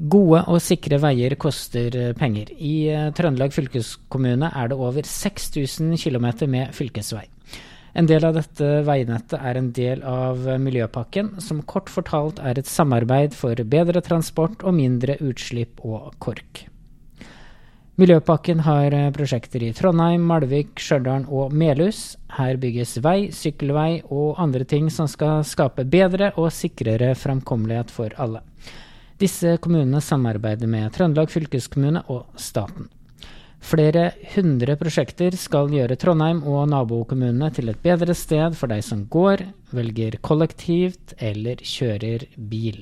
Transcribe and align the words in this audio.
Gode 0.00 0.46
og 0.48 0.62
sikre 0.64 0.96
veier 1.02 1.34
koster 1.36 1.92
eh, 1.92 2.12
penger. 2.16 2.48
I 2.56 2.74
eh, 2.88 3.10
Trøndelag 3.12 3.52
fylkeskommune 3.52 4.48
er 4.48 4.70
det 4.70 4.78
over 4.80 5.04
6000 5.04 5.92
km 6.00 6.30
med 6.48 6.72
fylkesvei. 6.72 7.26
En 7.92 8.08
del 8.08 8.24
av 8.24 8.38
dette 8.38 8.70
veinettet 8.86 9.36
er 9.36 9.60
en 9.60 9.68
del 9.76 10.00
av 10.06 10.48
eh, 10.48 10.56
Miljøpakken, 10.62 11.34
som 11.44 11.60
kort 11.68 11.92
fortalt 11.92 12.40
er 12.40 12.56
et 12.56 12.70
samarbeid 12.70 13.36
for 13.36 13.60
bedre 13.68 14.00
transport 14.00 14.64
og 14.64 14.78
mindre 14.78 15.18
utslipp 15.20 15.84
og 15.84 16.14
kork. 16.16 16.64
Miljøpakken 18.00 18.64
har 18.64 18.94
prosjekter 19.12 19.60
i 19.66 19.74
Trondheim, 19.76 20.22
Malvik, 20.24 20.78
Stjørdal 20.80 21.26
og 21.28 21.52
Melhus. 21.52 22.14
Her 22.38 22.56
bygges 22.56 22.96
vei, 23.04 23.26
sykkelvei 23.36 23.98
og 24.08 24.38
andre 24.40 24.64
ting 24.64 24.88
som 24.88 25.10
skal 25.10 25.44
skape 25.44 25.84
bedre 25.84 26.32
og 26.40 26.48
sikrere 26.56 27.12
framkommelighet 27.20 27.92
for 27.92 28.16
alle. 28.16 28.40
Disse 29.20 29.58
kommunene 29.60 30.00
samarbeider 30.00 30.68
med 30.70 30.94
Trøndelag 30.94 31.28
fylkeskommune 31.28 32.00
og 32.08 32.38
staten. 32.40 32.86
Flere 33.60 34.06
hundre 34.32 34.78
prosjekter 34.80 35.34
skal 35.36 35.68
gjøre 35.68 35.98
Trondheim 36.00 36.38
og 36.48 36.70
nabokommunene 36.72 37.50
til 37.52 37.68
et 37.68 37.82
bedre 37.84 38.14
sted 38.16 38.56
for 38.56 38.72
deg 38.72 38.80
som 38.86 39.02
går, 39.12 39.42
velger 39.76 40.16
kollektivt 40.24 41.12
eller 41.20 41.60
kjører 41.60 42.24
bil. 42.48 42.80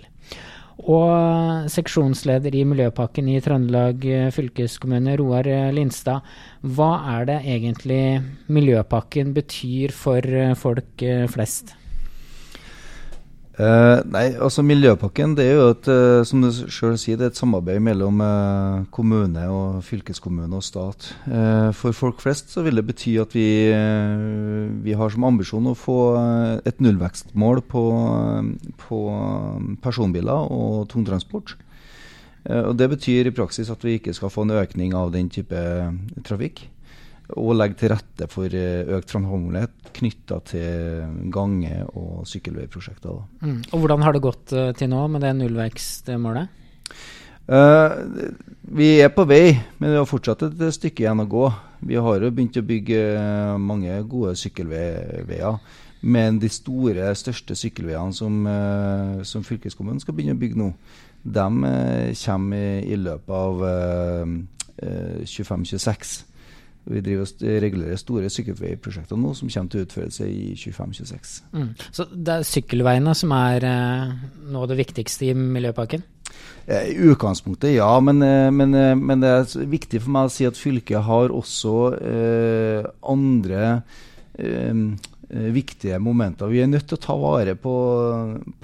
Og 0.79 1.67
seksjonsleder 1.75 2.55
i 2.55 2.63
Miljøpakken 2.71 3.33
i 3.35 3.41
Trøndelag 3.43 4.07
fylkeskommune, 4.37 5.17
Roar 5.19 5.51
Lindstad. 5.75 6.23
Hva 6.63 6.93
er 7.17 7.27
det 7.33 7.41
egentlig 7.51 8.23
Miljøpakken 8.47 9.35
betyr 9.35 9.91
for 9.91 10.55
folk 10.63 11.03
flest? 11.35 11.75
Uh, 13.59 14.05
nei, 14.07 14.37
altså 14.39 14.63
Miljøpakken 14.63 15.33
det 15.35 15.49
er 15.49 15.57
jo 15.59 15.63
et, 15.73 15.89
uh, 15.91 16.21
som 16.23 16.45
du 16.45 16.47
selv 16.55 16.95
sier, 17.03 17.19
det 17.19 17.25
er 17.27 17.33
et 17.33 17.41
samarbeid 17.41 17.83
mellom 17.83 18.21
uh, 18.23 18.85
kommune, 18.95 19.49
og 19.51 19.81
fylkeskommune 19.83 20.61
og 20.61 20.63
stat. 20.63 21.09
for 21.75 21.93
folk 21.93 22.23
flest 22.23 22.55
så 22.55 22.63
vil 22.63 22.79
det 22.79 22.87
bety 22.87 23.17
at 23.19 23.35
vi, 23.35 23.49
vi 24.85 24.95
har 24.95 25.11
som 25.11 25.27
ambisjon 25.27 25.67
å 25.73 25.75
få 25.75 25.99
et 26.71 26.79
nullvekstmål 26.81 27.65
på, 27.67 27.85
på 28.87 29.01
personbiler 29.83 30.55
og 30.55 30.87
tungtransport. 30.93 31.57
og 32.47 32.75
Det 32.79 32.91
betyr 32.95 33.27
i 33.27 33.35
praksis 33.35 33.71
at 33.75 33.83
vi 33.85 33.99
ikke 33.99 34.15
skal 34.15 34.31
få 34.31 34.47
en 34.47 34.55
økning 34.63 34.95
av 34.95 35.11
den 35.13 35.29
type 35.35 35.59
trafikk 36.25 36.69
og 37.37 37.57
legge 37.59 37.77
til 37.83 37.93
rette 37.93 38.29
for 38.33 38.55
eh, 38.57 38.89
økt 38.97 39.13
framkommelighet 39.13 39.79
knytta 39.99 40.39
til 40.49 41.31
gange- 41.33 41.87
og 41.99 42.27
sykkelveiprosjekter. 42.29 43.23
Mm. 43.43 43.63
Og 43.73 43.79
Hvordan 43.81 44.03
har 44.03 44.13
det 44.15 44.23
gått 44.25 44.53
uh, 44.57 44.73
til 44.77 44.91
nå 44.93 45.07
med 45.13 45.25
det 45.25 45.35
nullvekstmålet? 45.37 46.55
Uh, 47.49 47.89
vi 48.79 49.01
er 49.01 49.13
på 49.13 49.25
vei, 49.29 49.57
men 49.79 49.93
vi 49.93 49.99
har 49.99 50.09
fortsatt 50.09 50.45
et 50.47 50.63
stykke 50.77 51.05
igjen 51.05 51.25
å 51.25 51.29
gå. 51.29 51.45
Vi 51.89 51.99
har 52.01 52.23
jo 52.23 52.31
begynt 52.31 52.61
å 52.61 52.67
bygge 52.69 53.03
mange 53.61 54.01
gode 54.09 54.35
sykkelveier. 54.39 55.61
Men 55.99 56.39
de 56.39 56.49
store, 56.53 57.11
største 57.19 57.57
sykkelveiene 57.59 58.15
som, 58.15 58.45
uh, 58.47 59.25
som 59.27 59.45
fylkeskommunen 59.45 60.01
skal 60.05 60.15
begynne 60.17 60.37
å 60.39 60.41
bygge 60.41 60.61
nå, 60.61 60.73
de 61.29 61.49
kommer 62.23 62.57
i, 62.79 62.93
i 62.95 62.97
løpet 62.97 63.35
av 63.35 63.65
25-26. 64.79 66.28
Vi 66.89 67.03
driver 67.05 67.27
og 67.29 67.47
regulerer 67.65 68.01
store 68.01 68.31
sykkelveiprosjekter 68.33 69.21
nå 69.21 69.35
som 69.37 69.51
kommer 69.53 69.73
til 69.73 69.87
utførelse 69.87 70.29
i 70.29 70.53
25-26. 70.57 71.35
Mm. 71.53 71.73
Så 71.93 72.09
det 72.13 72.37
er 72.37 72.47
sykkelveiene 72.49 73.15
som 73.19 73.35
er 73.37 73.67
eh, 73.69 74.15
noe 74.49 74.65
av 74.65 74.73
det 74.73 74.81
viktigste 74.81 75.29
i 75.29 75.35
Miljøpakken? 75.37 76.05
Eh, 76.67 76.93
I 76.95 77.13
utgangspunktet, 77.13 77.75
ja. 77.77 77.91
Men, 78.01 78.23
eh, 78.25 78.49
men, 78.55 78.75
eh, 78.75 78.95
men, 78.97 79.25
det 79.25 79.35
er 79.35 79.71
viktig 79.71 80.03
for 80.05 80.17
meg 80.17 80.29
å 80.29 80.33
si 80.33 80.49
at 80.49 80.61
fylket 80.61 81.05
har 81.09 81.35
også 81.35 81.77
eh, 81.99 82.93
andre 83.15 83.65
eh, 83.69 83.97
Eh, 84.39 84.75
viktige 85.29 85.99
momenter. 86.01 86.49
Vi 86.49 86.63
er 86.63 86.71
nødt 86.71 86.87
til 86.89 86.97
å 86.97 87.03
ta 87.03 87.15
vare 87.21 87.55
på, 87.61 87.75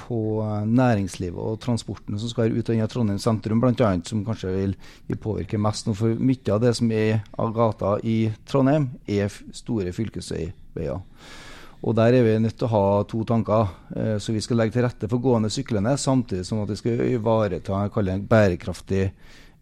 på 0.00 0.18
næringslivet 0.64 1.36
og 1.36 1.60
transporten 1.60 2.18
som 2.18 2.30
skal 2.32 2.54
ut 2.56 2.70
av 2.72 2.86
Trondheim 2.88 3.20
sentrum, 3.20 3.60
bl.a. 3.60 3.90
som 4.08 4.24
kanskje 4.24 4.52
vil, 4.54 4.76
påvirke 5.20 5.60
mest 5.60 5.88
nå. 5.88 5.96
For 5.98 6.16
mye 6.16 6.54
av 6.54 6.62
det 6.64 6.74
som 6.80 6.92
er 6.92 7.20
av 7.36 7.52
gata 7.56 7.98
i 8.00 8.18
Trondheim, 8.48 8.88
er 9.04 9.32
store 9.52 9.92
fylkesveier. 9.92 11.04
Og 11.84 11.94
Der 11.94 12.14
er 12.16 12.24
vi 12.24 12.38
nødt 12.40 12.56
til 12.56 12.66
å 12.66 12.72
ha 12.72 13.02
to 13.04 13.24
tanker. 13.28 13.68
Eh, 13.94 14.16
så 14.18 14.32
Vi 14.32 14.40
skal 14.40 14.56
legge 14.56 14.72
til 14.72 14.86
rette 14.86 15.08
for 15.08 15.18
gående 15.18 15.50
syklende, 15.50 15.98
samtidig 15.98 16.46
som 16.46 16.62
at 16.62 16.70
vi 16.70 16.76
skal 16.76 17.00
ivareta 17.12 17.84
en 17.84 18.26
bærekraftig 18.26 19.12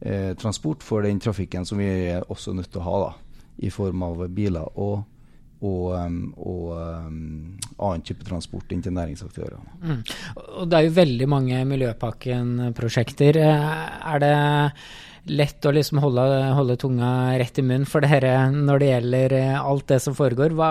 eh, 0.00 0.34
transport 0.34 0.82
for 0.82 1.02
den 1.02 1.18
trafikken 1.18 1.66
som 1.66 1.78
vi 1.78 1.86
er 1.86 2.22
også 2.28 2.54
nødt 2.54 2.70
til 2.70 2.80
å 2.80 2.84
ha, 2.84 3.08
da, 3.08 3.42
i 3.58 3.70
form 3.70 4.02
av 4.02 4.28
biler 4.28 4.78
og 4.78 5.02
og, 5.62 6.32
og 6.36 6.62
um, 7.06 7.58
annen 7.78 8.04
type 8.06 8.26
transport 8.26 8.72
inn 8.72 8.82
til 8.84 8.94
næringsaktørene. 8.96 9.78
Mm. 9.82 10.02
Og 10.60 10.68
det 10.68 10.78
er 10.78 10.88
jo 10.88 10.98
veldig 10.98 11.30
mange 11.30 11.62
Miljøpakken-prosjekter. 11.72 13.40
Er 13.42 14.22
det 14.22 14.36
lett 15.30 15.66
å 15.66 15.72
liksom 15.74 16.00
holde, 16.02 16.24
holde, 16.56 16.76
tunga 16.80 17.08
rett 17.38 17.60
i 17.60 17.64
munnen 17.64 17.86
for 17.86 18.02
dere 18.02 18.50
når 18.50 18.82
det 18.82 18.88
gjelder 18.88 19.34
eh, 19.38 19.58
alt 19.60 19.86
det 19.92 20.00
som 20.02 20.16
foregår? 20.18 20.54
Hva, 20.58 20.70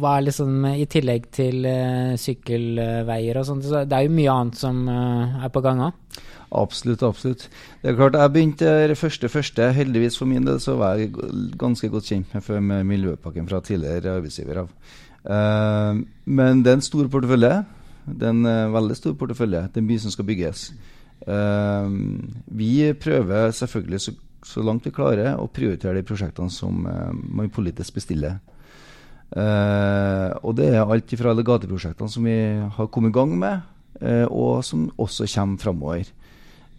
hva 0.00 0.16
er 0.18 0.28
liksom 0.28 0.66
i 0.72 0.86
tillegg 0.90 1.28
til 1.34 1.68
uh, 1.68 2.14
sykkelveier 2.18 3.38
og 3.38 3.46
sånt? 3.46 3.66
Så 3.68 3.84
det 3.86 3.98
er 3.98 4.08
jo 4.08 4.16
mye 4.16 4.34
annet 4.34 4.58
som 4.58 4.82
uh, 4.90 5.44
er 5.44 5.54
på 5.54 5.62
gang 5.64 5.84
òg? 5.86 6.18
Absolutt, 6.54 7.02
absolutt. 7.02 7.48
Det 7.82 7.90
er 7.90 7.96
klart, 7.98 8.18
Jeg 8.18 8.32
begynte 8.34 8.74
det 8.90 8.98
første 8.98 9.30
første. 9.30 9.72
Heldigvis 9.74 10.18
for 10.18 10.30
min 10.30 10.46
del 10.46 10.60
så 10.62 10.76
var 10.78 11.00
jeg 11.00 11.14
ganske 11.58 11.90
godt 11.90 12.10
kjent 12.10 12.34
med, 12.34 12.60
med 12.62 12.84
miljøpakken 12.90 13.48
fra 13.50 13.62
tidligere 13.64 14.18
arbeidsgiver. 14.20 14.62
av. 14.62 15.00
Uh, 15.24 16.04
men 16.24 16.62
det 16.64 16.72
er 16.72 16.78
en 16.78 16.84
stor 16.84 17.08
portefølje. 17.12 17.62
Det 18.04 18.28
er 18.28 18.34
en 18.34 18.48
uh, 18.48 18.72
veldig 18.74 18.96
stor 18.98 19.16
portefølje. 19.20 19.66
Det 19.72 19.80
er 19.80 19.86
mye 19.88 20.02
som 20.02 20.14
skal 20.14 20.28
bygges. 20.28 20.66
Uh, 21.24 21.88
vi 22.52 22.92
prøver 23.00 23.54
selvfølgelig 23.56 24.02
så, 24.04 24.16
så, 24.44 24.64
langt 24.64 24.86
vi 24.86 24.92
klarer 24.94 25.38
å 25.40 25.48
prioritere 25.48 25.96
de 25.98 26.06
prosjektene 26.06 26.52
som 26.52 26.84
man 26.84 27.52
politisk 27.52 28.00
bestiller. 28.00 28.40
og 29.34 30.50
det 30.54 30.66
er 30.68 30.84
alt 30.84 31.14
fra 31.18 31.32
gateprosjektene 31.34 32.12
som 32.12 32.26
vi 32.28 32.36
har 32.76 32.90
kommet 32.92 33.10
i 33.10 33.16
gang 33.16 33.32
med, 33.38 33.62
og 34.28 34.60
som 34.62 34.84
også 35.00 35.26
kommer 35.26 35.58
framover. 35.58 36.04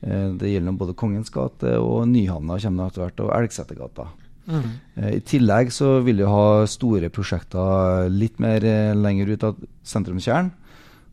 Eh, 0.06 0.30
det 0.38 0.52
gjelder 0.52 0.78
både 0.78 0.94
Kongens 0.98 1.32
gate 1.34 1.78
og 1.82 2.06
Nyhavna 2.10 2.60
kommer 2.62 2.90
etter 2.90 3.06
hvert, 3.06 3.24
og 3.26 3.34
Elgsetergata. 3.40 4.10
Mm. 4.46 4.68
Eh, 4.96 5.16
I 5.18 5.24
tillegg 5.26 5.72
så 5.74 6.00
vil 6.06 6.22
vi 6.22 6.30
ha 6.30 6.66
store 6.70 7.10
prosjekter 7.14 8.10
litt 8.14 8.40
mer 8.44 8.66
eh, 8.66 8.94
lenger 8.98 9.34
ut 9.34 9.50
av 9.50 9.66
sentrumskjernen. 9.84 10.54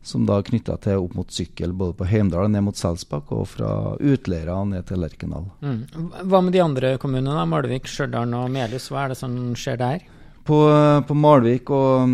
Som 0.03 0.25
da 0.27 0.35
er 0.35 0.43
knytta 0.43 0.75
til 0.83 0.99
opp 0.99 1.13
mot 1.15 1.29
sykkel, 1.31 1.71
både 1.79 1.95
på 1.95 2.07
Heimdal 2.09 2.49
ned 2.51 2.65
mot 2.65 2.75
Selsbakk 2.75 3.29
og 3.31 3.45
fra 3.53 3.69
Utleira 4.03 4.57
ned 4.67 4.83
til 4.89 4.99
Lerkendal. 4.99 5.45
Mm. 5.63 6.09
Hva 6.27 6.41
med 6.43 6.51
de 6.51 6.59
andre 6.59 6.97
kommunene? 6.99 7.45
Malvik, 7.47 7.87
Stjørdal 7.87 8.35
og 8.35 8.49
Melhus. 8.51 8.89
Hva 8.91 9.05
er 9.05 9.13
det 9.13 9.19
som 9.21 9.37
skjer 9.55 9.79
der? 9.79 10.03
På, 10.43 10.57
på 11.07 11.15
Malvik 11.15 11.71
og 11.71 12.11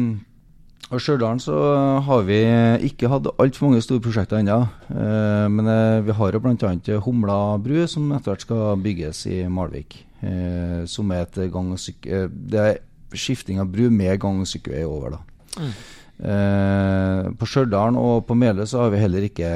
og 0.89 1.01
Stjørdal 1.03 1.37
så 1.41 1.55
har 2.01 2.23
vi 2.25 2.39
ikke 2.87 3.11
hatt 3.11 3.27
altfor 3.37 3.67
mange 3.67 3.81
store 3.85 4.01
prosjekter 4.01 4.39
ennå. 4.39 4.57
Eh, 4.89 5.45
men 5.53 5.69
eh, 5.69 6.01
vi 6.07 6.15
har 6.17 6.33
jo 6.33 6.41
bl.a. 6.41 6.71
Humla 7.05 7.35
bru, 7.61 7.83
som 7.85 8.09
etter 8.15 8.33
hvert 8.33 8.45
skal 8.47 8.81
bygges 8.81 9.21
i 9.29 9.43
Malvik. 9.53 9.99
Eh, 10.25 10.81
som 10.89 11.13
er 11.13 11.27
et 11.27 11.39
gang- 11.53 11.69
og 11.75 11.81
syke... 11.81 12.25
Det 12.29 12.63
er 12.63 12.81
skifting 13.13 13.61
av 13.61 13.69
bru 13.69 13.91
med 13.93 14.17
gang- 14.21 14.41
og 14.41 14.49
sykkelvei 14.49 14.83
over, 14.87 15.17
da. 15.17 15.23
Mm. 15.59 15.71
på 17.39 17.47
Stjørdal 17.47 17.95
og 17.97 18.25
på 18.27 18.35
Meløy 18.37 18.67
så 18.67 18.83
har 18.83 18.91
vi 18.93 18.99
heller 19.01 19.23
ikke 19.25 19.47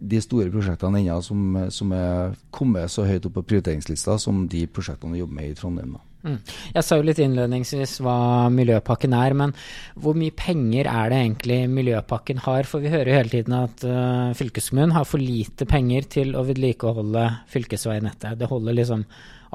de 0.00 0.20
store 0.20 0.50
prosjektene 0.52 1.00
ennå 1.00 1.20
som, 1.24 1.56
som 1.72 1.92
er 1.96 2.36
kommet 2.54 2.92
så 2.92 3.06
høyt 3.08 3.28
opp 3.28 3.38
på 3.38 3.46
prioriteringslista 3.52 4.18
som 4.20 4.46
de 4.50 4.66
prosjektene 4.66 5.16
vi 5.16 5.22
jobber 5.22 5.38
med 5.40 5.52
i 5.52 5.56
Trondheim. 5.58 5.96
da. 5.96 6.09
Mm. 6.20 6.36
Jeg 6.74 6.84
sa 6.84 6.98
jo 6.98 7.04
litt 7.06 7.20
innledningsvis 7.22 7.96
hva 8.04 8.50
Miljøpakken 8.52 9.14
er, 9.16 9.34
men 9.36 9.54
hvor 10.00 10.16
mye 10.18 10.34
penger 10.36 10.88
er 10.90 11.12
det 11.12 11.20
egentlig 11.22 11.58
Miljøpakken 11.72 12.42
har? 12.44 12.68
For 12.68 12.84
vi 12.84 12.92
hører 12.92 13.08
jo 13.08 13.16
hele 13.16 13.32
tiden 13.32 13.56
at 13.56 13.84
uh, 13.88 14.36
fylkeskommunen 14.36 14.94
har 14.96 15.08
for 15.08 15.22
lite 15.22 15.68
penger 15.70 16.08
til 16.12 16.34
å 16.36 16.44
vedlikeholde 16.48 17.26
fylkesveinettet. 17.52 18.36
Det 18.40 18.50
holder 18.50 18.76
liksom 18.76 19.06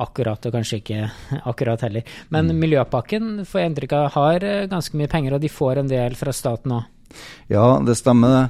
akkurat, 0.02 0.50
og 0.50 0.58
kanskje 0.58 0.82
ikke 0.82 1.04
akkurat 1.52 1.86
heller. 1.86 2.18
Men 2.34 2.50
mm. 2.50 2.64
Miljøpakken 2.66 3.32
får 3.46 3.62
jeg 3.62 3.74
inntrykk 3.74 3.98
av 4.00 4.12
har 4.18 4.50
uh, 4.50 4.66
ganske 4.72 4.98
mye 4.98 5.12
penger, 5.12 5.38
og 5.38 5.46
de 5.46 5.54
får 5.54 5.84
en 5.84 5.94
del 5.94 6.18
fra 6.20 6.34
staten 6.36 6.80
òg? 6.80 6.92
Ja, 7.54 7.76
det 7.86 8.00
stemmer 8.02 8.34
det. 8.34 8.46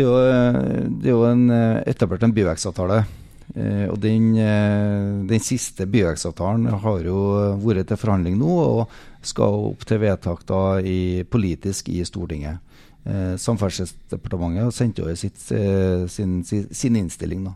Er 0.00 0.06
jo, 0.06 0.12
eh, 0.22 0.56
det 1.02 1.10
er 1.10 1.16
jo 1.16 1.24
en, 1.26 1.48
etablert 1.90 2.22
en 2.22 2.32
byvekstavtale 2.34 3.00
Eh, 3.02 3.19
og 3.50 3.96
den, 3.98 4.32
eh, 4.38 5.26
den 5.26 5.42
siste 5.42 5.86
byvekstavtalen 5.90 6.68
har 6.84 7.06
jo 7.06 7.20
vært 7.62 7.88
til 7.90 7.98
forhandling 7.98 8.38
nå, 8.38 8.50
og 8.62 9.24
skal 9.26 9.70
opp 9.72 9.86
til 9.88 10.00
vedtak 10.04 10.44
da 10.48 10.80
i, 10.80 11.24
politisk 11.28 11.90
i 11.92 12.04
Stortinget. 12.06 12.60
Eh, 13.04 13.36
Samferdselsdepartementet 13.40 14.66
har 14.66 14.74
sendt 14.76 15.00
over 15.00 15.16
sitt, 15.16 15.40
eh, 15.52 16.06
sin, 16.06 16.44
sin, 16.44 16.66
sin, 16.70 16.96
innstilling. 16.96 17.48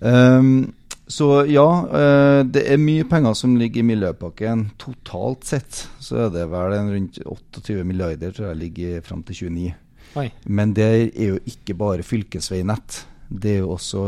Um, 0.00 0.74
så 1.06 1.46
ja, 1.46 1.66
eh, 1.86 2.42
det 2.44 2.64
er 2.66 2.82
mye 2.82 3.06
penger 3.06 3.34
som 3.38 3.56
ligger 3.56 3.80
i 3.80 3.86
Miljøpakken. 3.86 4.70
Totalt 4.78 5.46
sett 5.46 5.86
så 6.02 6.26
er 6.26 6.32
det 6.34 6.48
vel 6.50 6.74
rundt 6.90 7.20
28 7.22 7.84
milliarder 7.86 8.34
tror 8.34 8.50
jeg 8.50 8.62
ligger 8.64 9.04
fram 9.06 9.22
til 9.22 9.46
29. 9.46 9.74
Oi. 10.16 10.30
Men 10.48 10.72
det 10.74 10.88
er 11.14 11.28
jo 11.30 11.38
ikke 11.46 11.76
bare 11.78 12.06
fylkesveinett. 12.06 13.04
Det 13.28 13.56
er 13.56 13.62
jo 13.62 13.76
også 13.76 14.06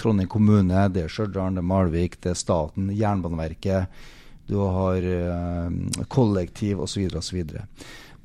Trondheim 0.00 0.30
kommune, 0.30 0.86
det 0.92 1.04
er 1.04 1.12
Stjørdal, 1.12 1.56
det 1.56 1.62
er 1.62 1.68
Malvik, 1.70 2.16
det 2.24 2.32
er 2.32 2.38
staten, 2.40 2.88
Jernbaneverket. 2.96 4.00
Du 4.50 4.56
har 4.64 5.04
eh, 5.06 6.04
kollektiv 6.10 6.80
osv. 6.86 7.06
osv. 7.20 7.44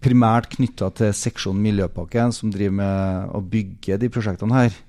Primært 0.05 0.49
knytta 0.55 0.89
til 0.97 1.13
seksjonen 1.17 1.61
Miljøpakke, 1.65 2.29
som 2.33 2.53
driver 2.53 2.79
med 2.79 3.35
å 3.37 3.41
bygge 3.41 3.99
de 4.01 4.09
prosjektene 4.13 4.63
her. 4.63 4.79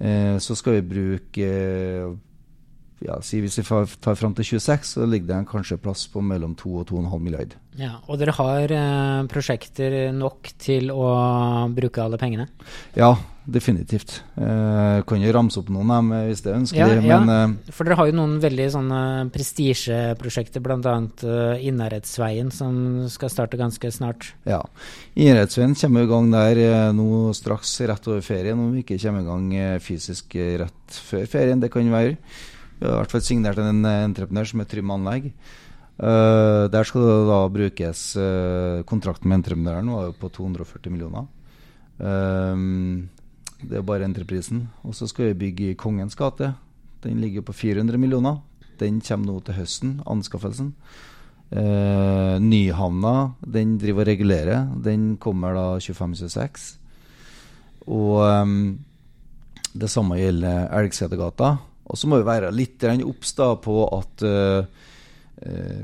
Eh, 0.00 0.36
så 0.42 0.56
skal 0.58 0.78
vi 0.78 0.88
bruke 0.94 1.46
uh, 1.46 2.16
ja, 3.00 3.16
si 3.24 3.40
Hvis 3.40 3.56
vi 3.58 3.64
tar 3.64 4.18
fram 4.18 4.34
til 4.36 4.44
26, 4.44 4.94
så 4.94 5.08
ligger 5.08 5.30
det 5.32 5.48
kanskje 5.48 5.80
plass 5.80 6.06
på 6.12 6.20
mellom 6.24 6.54
2 6.58 6.72
og 6.82 6.88
2,5 6.90 7.18
milliard. 7.24 7.56
Ja, 7.80 8.00
Og 8.10 8.18
dere 8.20 8.34
har 8.36 8.72
eh, 8.74 9.26
prosjekter 9.30 10.10
nok 10.12 10.50
til 10.60 10.90
å 10.92 11.10
bruke 11.72 12.02
alle 12.02 12.18
pengene? 12.20 12.48
Ja, 12.98 13.14
definitivt. 13.48 14.18
Eh, 14.36 15.00
kan 15.08 15.22
jo 15.22 15.32
ramse 15.32 15.62
opp 15.62 15.70
noen 15.72 15.88
dem 15.94 16.12
hvis 16.28 16.42
det 16.44 16.52
er 16.52 16.58
ønskelig. 16.58 16.98
Ja, 17.06 17.14
ja. 17.14 17.38
Eh, 17.46 17.72
for 17.72 17.88
dere 17.88 17.96
har 18.02 18.10
jo 18.10 18.18
noen 18.18 18.36
veldig 18.42 18.68
sånne 18.76 19.00
prestisjeprosjekter, 19.32 20.60
bl.a. 20.60 20.94
Eh, 21.24 21.64
Innherredsveien, 21.70 22.52
som 22.52 23.08
skal 23.12 23.32
starte 23.32 23.60
ganske 23.60 23.94
snart. 23.96 24.32
Ja. 24.44 24.60
Innherredsveien 25.14 25.78
kommer 25.78 26.04
i 26.04 26.10
gang 26.10 26.30
der 26.34 26.64
eh, 26.66 26.92
nå 26.96 27.32
straks 27.38 27.78
rett 27.88 28.12
over 28.12 28.20
ferien, 28.26 28.60
om 28.60 28.74
vi 28.74 28.84
ikke 28.84 29.00
kommer 29.06 29.24
i 29.24 29.30
gang 29.32 29.50
eh, 29.56 29.76
fysisk 29.80 30.36
rett 30.36 31.02
før 31.10 31.28
ferien. 31.30 31.64
Det 31.64 31.72
kan 31.72 31.88
være. 31.96 32.18
Vi 32.80 32.86
har 32.88 32.94
i 32.94 33.00
hvert 33.02 33.12
fall 33.12 33.20
signert 33.20 33.58
en 33.60 33.84
entreprenør 33.84 34.46
som 34.48 34.62
er 34.62 34.68
Trym 34.70 34.92
Anlegg. 34.94 35.26
Uh, 36.00 36.64
der 36.72 36.86
skal 36.88 37.04
det 37.04 37.16
da 37.28 37.40
brukes 37.52 38.02
uh, 38.16 38.80
Kontrakten 38.88 39.28
med 39.28 39.42
entreprenøren 39.42 39.90
var 39.92 40.06
jo 40.06 40.14
på 40.16 40.30
240 40.32 40.94
millioner. 40.94 41.26
Uh, 42.00 43.04
det 43.60 43.76
er 43.76 43.84
bare 43.84 44.08
entreprisen. 44.08 44.64
Og 44.80 44.96
så 44.96 45.10
skal 45.10 45.28
vi 45.28 45.40
bygge 45.44 45.76
Kongens 45.76 46.16
gate. 46.16 46.54
Den 47.04 47.20
ligger 47.20 47.44
på 47.44 47.52
400 47.52 48.00
millioner. 48.00 48.40
Den 48.80 49.02
kommer 49.04 49.28
nå 49.28 49.40
til 49.44 49.60
høsten, 49.60 49.98
anskaffelsen. 50.08 50.72
Nyhavna, 51.50 53.14
den 53.42 53.74
driver 53.82 54.06
og 54.06 54.08
regulerer. 54.08 54.68
Den 54.80 55.18
kommer 55.20 55.52
da 55.52 55.64
25-26. 55.82 56.78
Og 57.90 58.22
um, 58.24 58.78
det 59.74 59.90
samme 59.90 60.16
gjelder 60.16 60.70
Elgsetergata. 60.78 61.58
Og 61.90 61.98
så 61.98 62.10
må 62.10 62.20
vi 62.20 62.28
være 62.28 62.52
litt 62.54 62.84
obs 63.02 63.34
på 63.34 63.78
at 63.96 64.22
uh, 64.26 64.62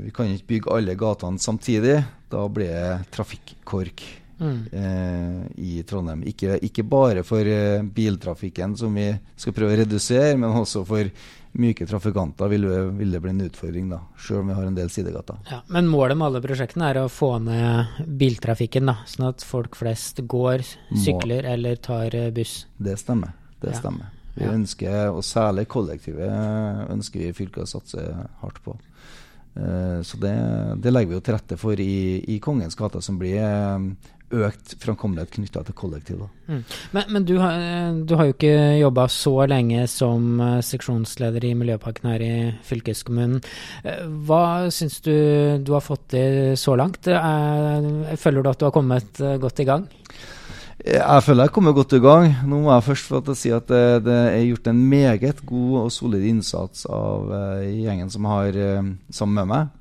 vi 0.03 0.13
kan 0.15 0.29
ikke 0.31 0.53
bygge 0.53 0.77
alle 0.77 0.95
gatene 0.95 1.41
samtidig. 1.41 1.97
Da 2.31 2.45
blir 2.51 2.71
det 2.71 3.11
trafikkork 3.11 4.03
mm. 4.39 4.59
uh, 4.71 5.41
i 5.57 5.81
Trondheim. 5.87 6.23
Ikke, 6.29 6.59
ikke 6.63 6.85
bare 6.87 7.25
for 7.27 7.43
uh, 7.43 7.83
biltrafikken, 7.83 8.77
som 8.79 8.95
vi 8.95 9.09
skal 9.35 9.55
prøve 9.57 9.75
å 9.75 9.81
redusere, 9.83 10.37
men 10.39 10.55
også 10.61 10.85
for 10.87 11.11
myke 11.57 11.87
trafikanter 11.89 12.51
vil, 12.51 12.67
vil 12.99 13.15
det 13.15 13.21
bli 13.23 13.31
en 13.33 13.45
utfordring, 13.47 13.87
da, 13.89 14.01
selv 14.21 14.43
om 14.43 14.51
vi 14.51 14.57
har 14.59 14.67
en 14.67 14.77
del 14.77 14.91
sidegater. 14.93 15.39
Ja, 15.49 15.63
men 15.73 15.89
målet 15.89 16.19
med 16.19 16.29
alle 16.29 16.41
prosjektene 16.43 16.91
er 16.91 16.99
å 17.01 17.07
få 17.09 17.31
ned 17.41 17.97
biltrafikken, 18.19 18.91
da, 18.91 18.99
sånn 19.09 19.31
at 19.31 19.45
folk 19.47 19.79
flest 19.79 20.21
går, 20.29 20.63
sykler 20.93 21.41
Må. 21.47 21.55
eller 21.55 21.81
tar 21.81 22.13
buss? 22.35 22.59
Det 22.77 22.93
stemmer. 23.01 23.33
Det 23.57 23.73
ja. 23.73 23.79
Vi 24.37 24.49
ønsker, 24.51 25.09
og 25.09 25.23
særlig 25.25 25.67
kollektivet 25.71 26.91
ønsker 26.93 27.25
vi 27.25 27.33
fylket 27.37 27.65
å 27.65 27.71
satse 27.77 28.03
hardt 28.43 28.61
på. 28.65 28.77
Uh, 29.57 30.03
så 30.05 30.19
det, 30.21 30.35
det, 30.83 30.93
legger 30.93 31.09
vi 31.09 31.17
jo 31.17 31.23
til 31.25 31.37
rette 31.37 31.57
for 31.57 31.81
i, 31.81 32.21
i 32.29 32.37
Kongens 32.43 32.77
gate, 32.77 33.01
som 33.01 33.17
blir 33.17 33.39
eh, 33.41 33.87
økt 34.37 34.75
framkommelighet 34.83 35.31
knytta 35.37 35.63
til 35.65 35.75
kollektiv. 35.79 36.21
Mm. 36.45 36.61
Men, 36.93 37.09
men 37.15 37.25
du, 37.25 37.33
har, 37.41 37.57
du, 38.05 38.13
har, 38.19 38.27
jo 38.27 38.35
ikke 38.35 38.53
jobba 38.77 39.07
så 39.09 39.33
lenge 39.49 39.87
som 39.89 40.41
eh, 40.43 40.59
seksjonsleder 40.67 41.47
i 41.47 41.55
Miljøpakken 41.57 42.09
her 42.11 42.25
i 42.25 42.33
fylkeskommunen. 42.67 43.41
Hva 44.29 44.43
syns 44.73 44.99
du 45.07 45.15
du 45.63 45.73
har 45.73 45.85
fått 45.85 46.09
til 46.13 46.53
så 46.59 46.77
langt? 46.77 47.07
Føler 47.07 48.43
du 48.43 48.51
at 48.51 48.61
du 48.61 48.67
har 48.67 48.75
kommet 48.75 49.23
godt 49.41 49.63
i 49.63 49.71
gang? 49.71 49.87
Jeg 50.87 51.23
føler 51.25 51.43
jeg 51.43 51.51
kommer 51.51 51.73
godt 51.75 51.93
i 51.97 51.99
gang. 51.99 52.29
Nå 52.47 52.61
må 52.63 52.69
jeg 52.71 52.83
først 52.85 53.09
få 53.09 53.33
si 53.35 53.49
at 53.51 53.65
det, 53.67 54.05
det, 54.05 54.13
er 54.31 54.45
gjort 54.47 54.69
en 54.71 54.77
meget 54.87 55.41
god 55.45 55.73
og 55.81 55.89
solid 55.91 56.23
innsats 56.23 56.85
av 56.87 57.27
uh, 57.27 57.65
gjengen 57.65 58.11
som 58.13 58.27
har 58.29 58.55
uh, 58.55 58.87
sammen 59.11 59.35
med 59.41 59.49
meg, 59.51 59.73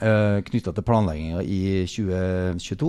uh, 0.00 0.08
eh, 0.08 0.38
knytta 0.46 0.72
til 0.72 0.86
planlegginga 0.88 1.44
i 1.44 1.60
2022 1.84 2.88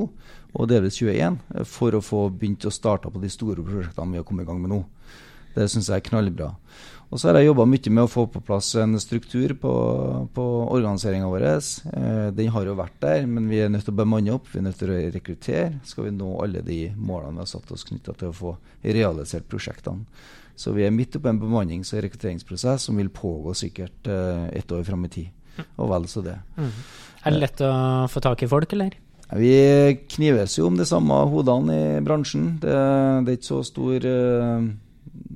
og 0.54 0.70
delvis 0.72 1.02
2021, 1.02 1.38
for 1.68 1.98
å 1.98 2.04
få 2.06 2.24
begynt 2.32 2.70
å 2.70 2.72
starte 2.72 3.12
på 3.12 3.20
de 3.20 3.32
store 3.34 3.66
prosjektene 3.66 4.14
vi 4.14 4.22
har 4.22 4.28
kommet 4.30 4.46
i 4.46 4.52
gang 4.52 4.64
med 4.64 4.72
nå. 4.72 4.80
Det 5.58 5.68
syns 5.70 5.90
jeg 5.92 6.00
er 6.00 6.08
knallbra. 6.08 6.54
Og 7.12 7.20
så 7.20 7.30
har 7.30 7.38
jeg 7.38 7.50
jobba 7.52 7.66
mye 7.70 7.92
med 7.94 8.04
å 8.08 8.10
få 8.10 8.26
på 8.32 8.42
plass 8.46 8.72
en 8.82 8.98
struktur 9.02 9.54
på, 9.62 9.74
på 10.34 10.46
organiseringa 10.74 11.30
vår. 11.30 11.46
Eh, 11.46 12.30
den 12.34 12.54
har 12.56 12.70
jo 12.70 12.78
vært 12.80 12.96
der, 13.04 13.28
men 13.30 13.50
vi 13.52 13.60
er 13.62 13.70
nødt 13.70 13.86
til 13.88 13.94
å 13.94 14.00
bemanne 14.02 14.34
opp. 14.34 14.48
Vi 14.50 14.62
er 14.62 14.66
nødt 14.66 14.80
til 14.82 14.94
å 14.94 15.02
rekruttere. 15.14 15.68
Skal 15.86 16.08
vi 16.08 16.16
nå 16.16 16.32
alle 16.42 16.64
de 16.66 16.80
målene 16.96 17.38
vi 17.38 17.46
har 17.46 17.52
satt 17.54 17.70
oss 17.76 17.86
knytta 17.90 18.16
til 18.18 18.32
å 18.32 18.38
få 18.38 18.56
realisert 18.84 19.50
prosjektene. 19.52 20.08
Så 20.56 20.74
vi 20.74 20.86
er 20.86 20.94
midt 20.94 21.16
oppe 21.18 21.30
i 21.30 21.34
en 21.34 21.42
bemannings- 21.42 21.94
og 21.96 22.04
rekrutteringsprosess 22.06 22.90
som 22.90 22.98
vil 23.02 23.10
pågå 23.14 23.56
sikkert 23.58 24.10
eh, 24.10 24.46
ett 24.60 24.74
år 24.74 24.86
fram 24.86 25.06
i 25.06 25.14
tid. 25.14 25.64
Og 25.78 25.90
vel 25.90 26.06
så 26.10 26.22
det. 26.26 26.38
Mm. 26.58 26.70
Er 27.24 27.34
det 27.34 27.42
lett 27.42 27.62
å 27.66 27.74
få 28.10 28.22
tak 28.26 28.42
i 28.46 28.50
folk, 28.50 28.74
eller? 28.74 28.98
Vi 29.34 29.54
knives 30.14 30.58
jo 30.60 30.68
om 30.70 30.78
de 30.78 30.86
samme 30.86 31.16
hodene 31.32 31.78
i 31.78 32.02
bransjen. 32.06 32.56
Det, 32.62 32.74
det 33.26 33.34
er 33.34 33.40
ikke 33.40 33.50
så 33.50 33.62
stor 33.66 34.06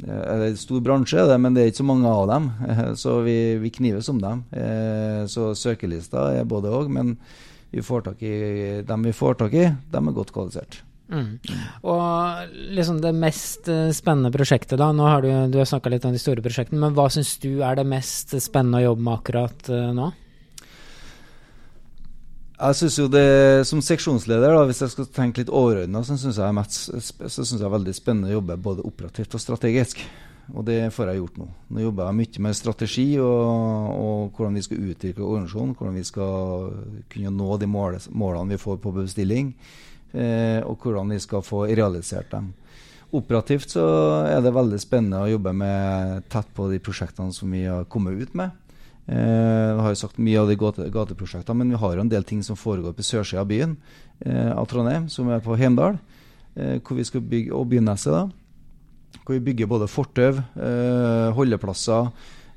uh, 0.05 0.23
er 0.33 0.45
en 0.47 0.59
stor 0.59 0.81
bransje, 0.85 1.25
det, 1.29 1.37
men 1.41 1.55
det 1.55 1.63
er 1.63 1.71
ikke 1.71 1.81
så 1.83 1.87
mange 1.89 2.11
av 2.11 2.25
dem. 2.31 2.49
Så 3.01 3.19
vi, 3.25 3.37
vi 3.61 3.73
knives 3.73 4.09
om 4.11 4.19
dem. 4.21 4.43
Eh, 4.51 5.23
så 5.31 5.51
søkelista 5.57 6.29
er 6.37 6.49
både 6.49 6.71
òg, 6.73 6.91
men 6.93 7.15
vi 7.73 7.83
får 7.83 8.05
tak 8.05 8.21
i, 8.23 8.35
dem 8.87 9.07
vi 9.07 9.15
får 9.15 9.39
tak 9.41 9.55
i, 9.57 9.65
dem 9.91 10.09
er 10.09 10.15
godt 10.15 10.33
kvalifisert. 10.35 10.81
Mm. 11.07 11.37
Og 11.87 12.53
liksom 12.75 13.01
det 13.03 13.13
mest 13.15 13.69
eh, 13.71 13.89
spennende 13.95 14.31
prosjektet, 14.33 14.77
da. 14.79 14.91
Nå 14.95 15.07
har 15.07 15.23
du, 15.23 15.31
du 15.51 15.59
har 15.61 15.69
snakka 15.69 15.91
litt 15.93 16.07
om 16.07 16.15
de 16.15 16.21
store 16.21 16.43
prosjektene, 16.45 16.81
men 16.83 16.95
hva 16.97 17.09
syns 17.13 17.37
du 17.43 17.63
er 17.65 17.79
det 17.79 17.87
mest 17.87 18.35
spennende 18.43 18.81
å 18.81 18.89
jobbe 18.89 19.07
med 19.07 19.19
akkurat 19.19 19.75
nå? 19.97 20.11
Jeg 22.57 22.75
synes 22.75 22.95
jo 22.97 23.07
det, 23.07 23.65
Som 23.69 23.83
seksjonsleder, 23.85 24.55
da, 24.55 24.63
hvis 24.65 24.81
jeg 24.81 24.93
skal 24.93 25.09
tenke 25.13 25.43
litt 25.43 25.53
overordna, 25.53 26.01
så 26.01 26.17
syns 26.17 26.39
jeg, 26.41 27.59
det 27.59 27.65
er 27.65 27.75
veldig 27.75 27.93
spennende 27.93 28.31
å 28.31 28.39
jobbe 28.39 28.57
både 28.57 28.85
operativt 28.87 29.37
og 29.37 29.43
strategisk. 29.43 30.01
Og 30.55 30.63
det 30.65 30.93
får 30.95 31.11
jeg 31.11 31.19
gjort 31.19 31.39
nå. 31.41 31.47
Nå 31.75 31.81
jobber 31.83 32.07
jeg 32.07 32.17
mye 32.21 32.43
med 32.45 32.55
strategi 32.55 33.07
og, 33.19 33.49
og 33.91 34.37
hvordan 34.37 34.55
vi 34.55 34.63
skal 34.63 34.85
utvikle 34.93 35.27
organisasjonen. 35.27 35.73
Hvordan 35.75 35.97
vi 35.99 36.05
skal 36.07 36.69
kunne 37.11 37.33
nå 37.35 37.57
de 37.59 37.67
målene 37.67 38.53
vi 38.53 38.61
får 38.61 38.79
på 38.83 38.93
bestilling. 38.95 39.51
Eh, 40.15 40.61
og 40.63 40.79
hvordan 40.81 41.11
vi 41.11 41.19
skal 41.19 41.43
få 41.43 41.65
realisert 41.67 42.31
dem. 42.31 42.53
Operativt 43.17 43.75
så 43.75 43.83
er 44.27 44.39
det 44.43 44.55
veldig 44.55 44.79
spennende 44.81 45.23
å 45.23 45.29
jobbe 45.31 45.53
med 45.55 46.25
tett 46.31 46.49
på 46.55 46.71
de 46.71 46.79
prosjektene 46.83 47.35
som 47.35 47.51
vi 47.51 47.65
har 47.67 47.85
kommet 47.91 48.17
ut 48.19 48.33
med. 48.35 48.55
Eh, 49.07 49.67
jeg 49.71 49.83
har 49.83 49.93
jo 49.93 49.99
sagt 50.01 50.19
mye 50.19 50.41
av 50.41 50.49
de 50.51 50.57
gateprosjektene, 50.59 51.61
men 51.61 51.71
vi 51.71 51.79
har 51.79 51.95
jo 51.95 52.03
en 52.03 52.11
del 52.11 52.25
ting 52.27 52.41
som 52.43 52.59
foregår 52.59 52.95
på 52.95 53.05
sørsida 53.07 53.41
av 53.41 53.47
byen, 53.47 53.77
eh, 54.19 54.51
av 54.51 54.67
Trondheim, 54.67 55.07
som 55.09 55.29
er 55.29 55.39
på 55.39 55.55
Heimdal, 55.55 55.99
eh, 56.55 56.79
hvor 56.79 56.97
vi 56.97 57.03
skal 57.03 57.21
bygge, 57.21 57.53
og 57.53 57.69
Byneset, 57.69 58.31
hvor 59.23 59.33
vi 59.33 59.39
bygger 59.39 59.67
både 59.67 59.87
fortau, 59.87 60.43
eh, 60.59 61.31
holdeplasser, 61.31 62.11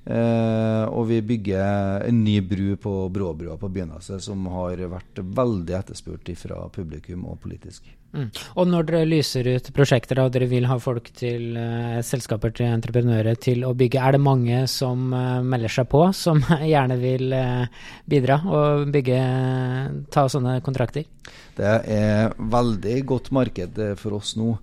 Eh, 0.04 0.84
og 0.88 1.04
vi 1.10 1.20
bygger 1.20 2.06
en 2.08 2.22
ny 2.24 2.38
bru 2.40 2.76
på 2.80 2.92
Bråbrua 3.12 3.58
på 3.60 3.68
Byneset, 3.68 4.22
som 4.24 4.46
har 4.48 4.80
vært 4.88 5.20
veldig 5.20 5.74
etterspurt 5.76 6.30
fra 6.40 6.62
publikum 6.72 7.26
og 7.28 7.40
politisk. 7.42 7.90
Mm. 8.16 8.26
Og 8.58 8.66
når 8.66 8.86
dere 8.88 9.06
lyser 9.06 9.46
ut 9.52 9.68
prosjekter 9.76 10.18
og 10.18 10.32
dere 10.34 10.48
vil 10.50 10.66
ha 10.66 10.80
folk 10.82 11.12
til 11.14 11.54
eh, 11.60 12.00
selskaper 12.02 12.54
til 12.56 12.72
entreprenører 12.72 13.38
til 13.38 13.62
å 13.68 13.74
bygge, 13.76 14.00
er 14.00 14.16
det 14.16 14.22
mange 14.24 14.64
som 14.72 15.12
eh, 15.14 15.42
melder 15.46 15.76
seg 15.76 15.90
på, 15.92 16.02
som 16.16 16.40
gjerne 16.72 16.96
vil 16.98 17.36
uh, 17.36 17.68
bidra 18.10 18.40
og 18.48 18.88
bygge, 18.94 19.20
ta 20.10 20.26
sånne 20.32 20.58
kontrakter? 20.66 21.04
Det 21.60 21.76
er 21.92 22.32
veldig 22.40 22.96
godt 23.06 23.30
marked 23.36 23.78
for 24.00 24.16
oss 24.16 24.32
nå 24.40 24.56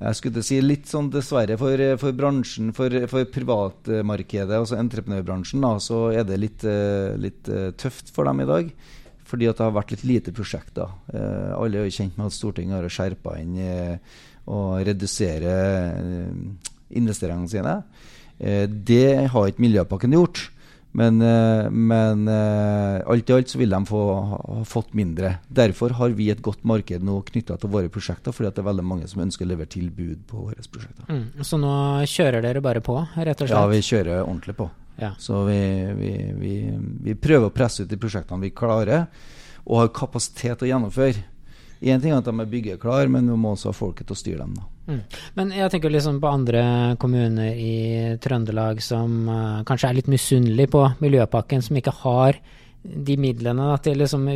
jeg 0.00 0.18
skulle 0.18 0.42
si 0.44 0.58
litt 0.60 0.88
sånn 0.90 1.08
dessverre 1.12 1.56
for, 1.60 1.80
for 2.00 2.16
bransjen, 2.18 2.72
for, 2.76 2.96
for 3.10 3.28
privatmarkedet, 3.30 4.56
altså 4.58 4.78
entreprenørbransjen, 4.80 5.62
da, 5.64 5.76
så 5.80 6.08
er 6.12 6.26
det 6.28 6.40
litt, 6.42 6.66
litt, 7.22 7.50
tøft 7.80 8.10
for 8.14 8.28
dem 8.28 8.42
i 8.42 8.48
dag. 8.50 8.74
Fordi 9.24 9.48
at 9.48 9.58
det 9.58 9.64
har 9.64 9.74
vært 9.74 9.94
litt 9.94 10.04
lite 10.04 10.34
prosjekter. 10.36 10.90
Eh, 11.14 11.52
alle 11.56 11.80
er 11.80 11.88
jo 11.88 11.94
kjent 11.96 12.18
med 12.18 12.28
at 12.28 12.34
Stortinget 12.36 12.76
har 12.76 12.92
skjerpa 12.92 13.38
inn 13.40 13.54
eh, 13.56 14.18
og 14.52 14.82
redusere 14.84 15.54
eh, 15.96 16.68
investeringene 17.00 17.50
sine. 17.50 17.78
Eh, 18.38 18.66
det 18.68 19.30
har 19.32 19.48
ikke 19.48 19.64
Miljøpakken 19.64 20.16
gjort. 20.16 20.48
Men, 20.94 21.22
eh, 21.22 21.70
men 21.70 22.28
eh, 22.28 23.02
alt 23.10 23.30
i 23.30 23.32
alt 23.34 23.48
så 23.50 23.58
vil 23.58 23.72
de 23.74 23.80
få, 23.86 24.02
ha 24.14 24.60
fått 24.64 24.92
mindre. 24.94 25.32
Derfor 25.48 25.96
har 25.98 26.14
vi 26.14 26.28
et 26.30 26.42
godt 26.42 26.62
marked 26.62 27.02
nå 27.02 27.16
knytta 27.26 27.56
til 27.58 27.72
våre 27.72 27.90
prosjekter, 27.90 28.34
fordi 28.34 28.52
det 28.54 28.62
er 28.62 28.68
veldig 28.68 28.84
mange 28.86 29.08
som 29.10 29.24
ønsker 29.24 29.42
å 29.42 29.50
levere 29.50 29.72
tilbud 29.74 30.22
på 30.30 30.44
våre 30.44 30.62
prosjekter. 30.62 31.08
Mm, 31.10 31.42
så 31.42 31.58
nå 31.58 31.74
kjører 32.12 32.46
dere 32.46 32.62
bare 32.62 32.82
på, 32.84 32.94
rett 33.16 33.42
og 33.42 33.50
slett? 33.50 33.58
Ja, 33.58 33.66
vi 33.72 33.82
kjører 33.82 34.22
ordentlig 34.22 34.54
på. 34.60 34.68
Ja. 35.02 35.10
Så 35.18 35.42
vi, 35.48 35.58
vi, 35.98 36.12
vi, 36.38 36.54
vi, 37.08 37.16
prøver 37.18 37.50
å 37.50 37.54
presse 37.54 37.82
ut 37.82 37.90
de 37.90 37.98
prosjektene 37.98 38.46
vi 38.46 38.54
klarer, 38.54 39.08
og 39.64 39.80
har 39.80 39.94
kapasitet 39.96 40.60
til 40.60 40.68
å 40.68 40.72
gjennomføre. 40.76 41.26
Én 41.82 41.98
ting 41.98 42.14
er 42.14 42.22
at 42.22 42.30
de 42.30 42.38
er 42.38 42.54
byggeklar, 42.54 43.10
men 43.10 43.26
vi 43.32 43.40
må 43.40 43.56
også 43.56 43.72
ha 43.72 43.76
folket 43.76 44.06
til 44.06 44.14
å 44.14 44.22
styre 44.22 44.46
dem. 44.46 44.54
da. 44.60 44.70
Mm. 44.84 45.00
Men 45.38 45.54
jeg 45.56 45.72
tenker 45.72 45.92
liksom 45.92 46.18
på 46.20 46.32
andre 46.32 46.64
kommuner 47.00 47.56
i 47.56 48.16
Trøndelag 48.20 48.82
som 48.84 49.30
uh, 49.30 49.62
kanskje 49.68 49.90
er 49.90 50.00
litt 50.00 50.12
misunnelige 50.12 50.74
på 50.74 50.84
Miljøpakken, 51.00 51.64
som 51.64 51.80
ikke 51.80 51.96
har 52.02 52.38
de 52.84 53.14
midlene 53.16 53.64
da, 53.64 53.78
til 53.80 53.96
liksom 53.96 54.26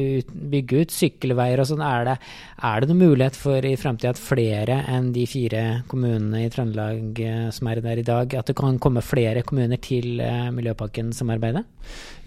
bygge 0.48 0.78
ut 0.80 0.92
sykkelveier 0.94 1.60
og 1.60 1.68
sånn. 1.68 1.82
Er, 1.84 2.14
er, 2.16 2.80
det 2.80 2.88
noen 2.88 3.10
mulighet 3.10 3.36
for 3.36 3.60
i 3.60 3.74
fremtiden 3.76 4.16
at 4.16 4.22
flere 4.22 4.78
enn 4.88 5.10
de 5.12 5.26
fire 5.28 5.62
kommunene 5.90 6.46
i 6.46 6.48
Trøndelag 6.54 7.20
uh, 7.20 7.44
som 7.52 7.68
er 7.68 7.84
der 7.84 8.00
i 8.00 8.08
dag, 8.08 8.38
at 8.40 8.48
det 8.48 8.56
kan 8.56 8.80
komme 8.80 9.04
flere 9.04 9.44
kommuner 9.44 9.76
til 9.84 10.16
uh, 10.24 10.48
Miljøpakken-samarbeidet? 10.56 11.66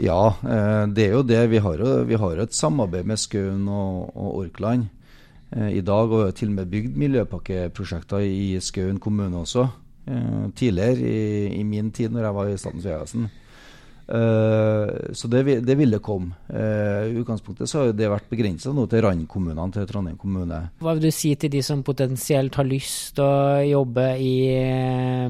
Ja, 0.02 0.22
det 0.94 1.08
er 1.08 1.18
jo 1.18 1.26
det. 1.26 1.42
Vi 1.50 1.60
har 1.62 1.82
jo, 1.82 2.00
vi 2.06 2.18
har 2.22 2.40
et 2.42 2.54
samarbeid 2.54 3.10
med 3.10 3.22
Skaun 3.22 3.66
og, 3.70 4.14
og 4.14 4.44
Orkland. 4.46 4.90
Eh, 5.52 5.78
I 5.78 5.84
dag 5.84 6.12
og 6.16 6.32
til 6.38 6.52
og 6.52 6.60
med 6.62 6.72
bygd 6.72 6.98
miljøpakkeprosjekter 7.00 8.24
i 8.24 8.56
Skaun 8.64 9.00
kommune 9.04 9.44
også. 9.44 9.68
Eh, 10.08 10.48
tidligere, 10.56 10.98
i, 10.98 11.60
i, 11.60 11.64
min 11.64 11.92
tid 11.92 12.12
når 12.12 12.28
jeg 12.28 12.38
var 12.38 12.50
i 12.50 12.58
Statens 12.58 12.88
vegvesen. 12.88 13.30
Uh, 14.12 15.14
så 15.16 15.30
det, 15.32 15.62
det 15.64 15.76
ville 15.80 16.02
komme. 16.04 16.34
Uh, 16.50 17.08
I 17.08 17.20
utgangspunktet 17.22 17.70
så 17.70 17.80
har 17.80 17.94
det 17.96 18.10
vært 18.12 18.28
begrensa 18.28 18.74
til 18.74 19.04
randkommunene 19.06 19.72
til 19.72 19.86
Trondheim 19.88 20.18
kommune. 20.20 20.58
Hva 20.84 20.96
vil 20.98 21.06
du 21.06 21.14
si 21.16 21.32
til 21.40 21.54
de 21.54 21.62
som 21.64 21.84
potensielt 21.86 22.58
har 22.60 22.68
lyst 22.68 23.14
til 23.16 23.24
å 23.24 23.62
jobbe 23.64 24.10
i 24.20 24.34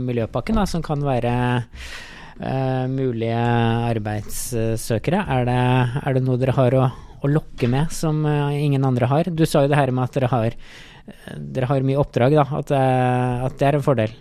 Miljøpakken, 0.02 0.58
da, 0.58 0.66
som 0.66 0.82
kan 0.82 1.04
være 1.06 1.36
uh, 1.62 2.88
mulige 2.90 3.46
arbeidssøkere? 3.92 5.28
Er 5.30 5.46
det, 5.52 5.62
er 6.02 6.18
det 6.18 6.26
noe 6.26 6.42
dere 6.42 6.58
har 6.58 6.80
å 6.82 6.90
å 7.22 7.30
lokke 7.32 7.70
med 7.72 7.94
som 7.94 8.24
uh, 8.26 8.50
ingen 8.54 8.86
andre 8.88 9.10
har. 9.12 9.30
Du 9.30 9.46
sa 9.46 9.64
jo 9.64 9.72
det 9.72 9.80
her 9.80 9.94
med 9.94 10.10
at 10.10 10.18
dere 10.18 10.32
har, 10.32 10.58
dere 11.38 11.70
har 11.70 11.88
mye 11.88 12.02
oppdrag, 12.02 12.36
da, 12.40 12.46
at, 12.60 12.74
uh, 12.74 13.48
at, 13.48 13.58
det 13.60 13.70
er 13.70 13.80
en 13.80 13.86
fordel. 13.86 14.20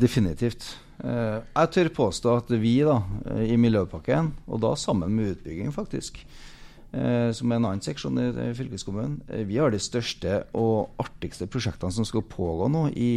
definitivt. 0.00 0.76
jeg 1.00 1.70
tør 1.72 1.88
påstå 1.96 2.36
at 2.36 2.50
vi 2.60 2.80
da, 2.84 3.02
i 3.44 3.56
Miljøpakken, 3.60 4.32
og 4.48 4.60
da 4.60 4.74
sammen 4.76 5.12
med 5.12 5.34
utbygging 5.34 5.72
faktisk, 5.72 6.22
som 6.90 7.52
er 7.52 7.58
en 7.60 7.66
annen 7.68 7.82
seksjon 7.84 8.16
i, 8.18 8.24
i 8.48 8.54
fylkeskommunen, 8.56 9.20
vi 9.46 9.60
har 9.60 9.70
de 9.70 9.78
største 9.78 10.40
og 10.56 10.96
artigste 10.98 11.46
prosjektene 11.46 11.92
som 11.92 12.08
skal 12.08 12.24
pågå 12.24 12.70
nå 12.72 12.86
i, 12.96 13.12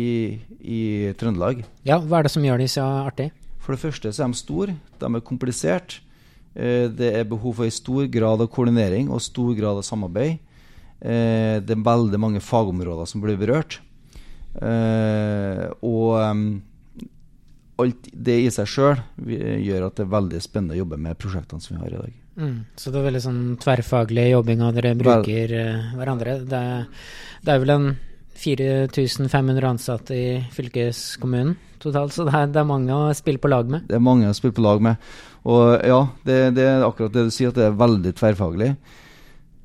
i 0.59 0.81
Trøndelag. 1.17 1.63
Ja, 1.87 1.97
Hva 2.03 2.19
er 2.19 2.27
det 2.27 2.33
som 2.35 2.43
gjør 2.45 2.59
de 2.61 2.67
så 2.69 2.85
artige? 3.07 3.31
For 3.63 3.75
det 3.75 3.83
første 3.85 4.11
så 4.11 4.25
er 4.25 4.33
de 4.33 4.39
store, 4.39 4.75
de 4.99 5.07
er 5.07 5.23
komplisert. 5.23 6.01
Eh, 6.53 6.89
det 6.93 7.13
er 7.17 7.29
behov 7.29 7.57
for 7.57 7.67
i 7.67 7.73
stor 7.73 8.05
grad 8.13 8.43
av 8.43 8.49
koordinering 8.53 9.09
og 9.09 9.23
stor 9.23 9.53
grad 9.57 9.79
av 9.81 9.87
samarbeid. 9.87 10.37
Eh, 11.01 11.57
det 11.65 11.73
er 11.73 11.87
veldig 11.87 12.19
mange 12.21 12.43
fagområder 12.43 13.09
som 13.09 13.23
blir 13.23 13.39
berørt. 13.39 13.79
Eh, 14.61 15.65
og 15.81 16.61
alt 17.81 18.09
det 18.13 18.35
i 18.43 18.51
seg 18.53 18.69
sjøl 18.69 18.99
gjør 19.17 19.87
at 19.87 19.97
det 19.97 20.05
er 20.05 20.13
veldig 20.13 20.41
spennende 20.45 20.77
å 20.77 20.83
jobbe 20.83 20.99
med 21.01 21.17
prosjektene 21.17 21.63
som 21.63 21.75
vi 21.75 21.81
har 21.81 21.95
i 21.95 22.01
dag. 22.03 22.19
Mm, 22.33 22.57
så 22.77 22.89
det 22.89 22.97
er 22.99 23.07
veldig 23.09 23.21
sånn 23.21 23.41
tverrfaglig 23.61 24.29
jobbing, 24.31 24.61
og 24.65 24.77
dere 24.77 24.93
bruker 24.97 25.51
Vel, 25.53 25.83
hverandre. 25.97 26.39
Det, 26.49 26.61
det, 27.41 27.53
er 27.53 27.61
vel 27.61 27.73
en 27.73 27.87
4500 28.43 29.69
ansatte 29.69 30.17
i 30.17 30.27
fylkeskommunen 30.53 31.55
totalt, 31.83 32.15
så 32.15 32.25
det 32.27 32.33
er, 32.37 32.49
det 32.51 32.61
er 32.61 32.67
mange 32.67 32.95
å 32.95 33.13
spille 33.15 33.41
på 33.41 33.51
lag 33.51 33.69
med? 33.71 33.87
Det 33.89 33.97
er 33.97 34.03
mange 34.03 34.29
å 34.29 34.35
spille 34.35 34.55
på 34.55 34.63
lag 34.63 34.83
med. 34.83 35.13
Og 35.43 35.73
ja, 35.83 35.99
det, 36.27 36.37
det, 36.57 36.67
er 36.67 36.85
akkurat 36.85 37.13
det 37.13 37.27
du 37.27 37.33
sier, 37.33 37.51
at 37.51 37.59
det 37.59 37.67
er 37.67 37.79
veldig 37.79 38.13
tverrfaglig. 38.19 38.69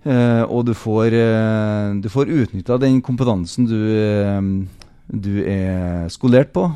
Eh, 0.09 0.43
og 0.47 0.65
du 0.67 0.75
får, 0.79 1.15
eh, 1.15 1.95
du 2.03 2.09
får 2.11 2.33
utnytta 2.43 2.79
den 2.83 3.01
kompetansen 3.05 3.69
du, 3.69 3.79
eh, 3.99 4.41
du, 5.09 5.33
er 5.45 6.09
skolert 6.15 6.51
på. 6.55 6.67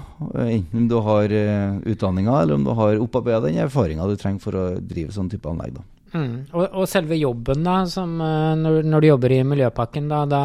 Enten 0.45 0.85
om 0.85 0.91
du 0.91 0.99
har 1.07 1.35
eh, 1.35 1.81
utdanninga, 1.95 2.39
eller 2.43 2.59
om 2.59 2.67
du 2.67 2.75
har 2.79 3.03
opparbeida 3.03 3.47
den 3.49 3.63
erfaringa 3.65 4.07
du 4.11 4.15
trenger 4.21 4.43
for 4.43 4.59
å 4.59 4.69
drive 4.79 5.15
sånn 5.15 5.31
type 5.33 5.51
anlegg. 5.51 5.79
da. 5.81 5.87
Mm. 6.13 6.35
Og, 6.53 6.67
og, 6.67 6.85
selve 6.91 7.17
jobben, 7.17 7.63
da, 7.65 7.79
som, 7.89 8.15
eh, 8.21 8.53
når, 8.61 8.83
når, 8.85 9.01
du 9.01 9.09
jobber 9.09 9.33
i 9.33 9.43
Miljøpakken, 9.49 10.11
da, 10.11 10.25
da 10.29 10.43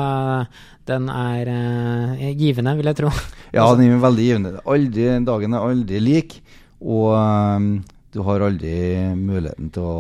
den 0.88 1.10
er 1.12 1.52
eh, 1.52 2.30
givende, 2.40 2.78
vil 2.80 2.92
jeg 2.92 3.02
tro? 3.02 3.12
Ja, 3.58 3.68
den 3.76 3.92
er 3.96 4.04
veldig 4.04 4.30
givende. 4.30 4.54
Aldri, 4.68 5.10
dagen 5.28 5.56
er 5.56 5.68
aldri 5.72 6.00
lik. 6.04 6.40
Og 6.78 7.14
um, 7.16 7.68
du 8.14 8.20
har 8.28 8.44
aldri 8.46 8.74
muligheten 9.18 9.72
til 9.74 9.86
å 9.88 10.00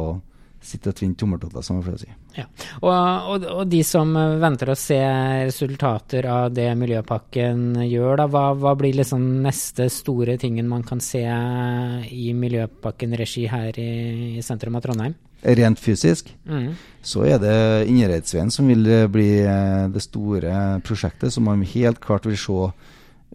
sitte 0.67 0.91
og 0.91 0.97
tvinne 0.97 1.15
tommeltotter, 1.17 1.63
som 1.63 1.77
jeg 1.77 1.86
pleier 1.86 1.97
å 1.97 2.01
si. 2.01 2.09
Ja. 2.38 2.45
Og, 2.81 2.89
og, 2.91 3.45
og, 3.53 3.62
de 3.71 3.79
som 3.88 4.12
venter 4.41 4.71
å 4.74 4.77
se 4.77 5.00
resultater 5.47 6.27
av 6.29 6.51
det 6.53 6.67
Miljøpakken 6.77 7.79
gjør, 7.88 8.19
da, 8.21 8.27
hva, 8.31 8.43
hva 8.59 8.74
blir 8.77 8.97
liksom 9.00 9.24
neste 9.45 9.88
store 9.93 10.38
tingen 10.41 10.67
man 10.69 10.83
kan 10.88 11.01
se 11.03 11.24
i 11.24 12.27
Miljøpakken-regi 12.38 13.47
her 13.51 13.79
i, 13.81 13.91
i, 14.36 14.43
sentrum 14.45 14.77
av 14.77 14.86
Trondheim? 14.86 15.15
Rent 15.46 15.79
fysisk 15.79 16.32
mm. 16.50 16.72
så 17.06 17.22
er 17.29 17.38
det 17.41 17.58
Ingereidsveien 17.91 18.50
som 18.51 18.67
vil 18.67 18.88
bli 19.13 19.29
eh, 19.46 19.84
det 19.94 20.01
store 20.01 20.79
prosjektet, 20.86 21.29
som 21.34 21.46
man 21.46 21.62
helt 21.62 22.01
klart 22.03 22.25
vil 22.25 22.39
se 22.41 22.72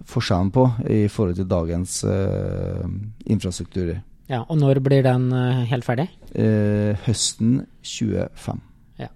forskjellen 0.09 0.51
på 0.53 0.65
i 0.91 1.05
forhold 1.13 1.37
til 1.39 1.49
dagens 1.49 2.01
uh, 2.09 2.87
infrastrukturer. 3.31 4.01
Ja, 4.31 4.43
Og 4.49 4.59
når 4.59 4.81
blir 4.81 5.05
den 5.05 5.29
uh, 5.35 5.63
helt 5.69 5.87
ferdig? 5.87 6.09
Uh, 6.35 6.97
høsten 7.07 7.67
25. 7.85 8.61
Ja. 8.99 9.09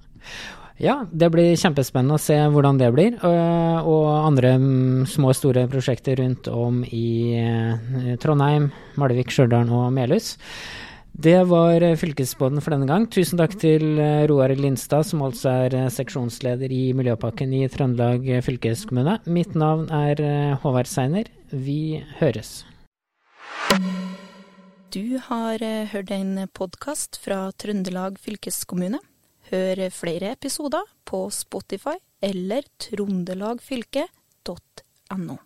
ja. 0.78 0.96
det 1.10 1.30
blir 1.32 1.56
kjempespennende 1.56 2.18
å 2.18 2.22
se 2.22 2.36
hvordan 2.52 2.80
det 2.80 2.92
blir. 2.94 3.18
Og 3.24 4.08
andre 4.14 4.56
um, 4.60 5.06
små 5.08 5.32
og 5.32 5.38
store 5.38 5.66
prosjekter 5.72 6.20
rundt 6.20 6.50
om 6.52 6.82
i 6.86 8.16
Trondheim, 8.22 8.70
Malvik, 9.00 9.32
Stjørdal 9.32 9.72
og 9.72 9.88
Melhus. 9.96 10.34
Det 11.16 11.38
var 11.48 11.80
fylkesbåten 11.96 12.60
for 12.60 12.74
denne 12.74 12.90
gang. 12.90 13.06
Tusen 13.08 13.40
takk 13.40 13.54
til 13.56 13.96
Roar 14.28 14.52
Lindstad, 14.52 15.06
som 15.08 15.24
altså 15.24 15.54
er 15.64 15.88
seksjonsleder 15.94 16.68
i 16.68 16.90
Miljøpakken 16.98 17.56
i 17.56 17.64
Trøndelag 17.72 18.28
fylkeskommune. 18.44 19.16
Mitt 19.24 19.56
navn 19.56 19.88
er 19.88 20.20
Håvard 20.60 20.92
Seiner. 20.92 21.32
Vi 21.50 22.04
høres. 22.20 22.66
Du 24.96 25.18
har 25.20 25.60
eh, 25.60 25.84
hørt 25.92 26.08
en 26.14 26.46
podkast 26.56 27.18
fra 27.20 27.50
Trøndelag 27.60 28.16
fylkeskommune. 28.22 28.96
Hør 29.50 29.82
flere 29.92 30.30
episoder 30.32 30.86
på 31.04 31.28
Spotify 31.34 31.98
eller 32.24 32.64
trondelagfylket.no. 32.80 35.36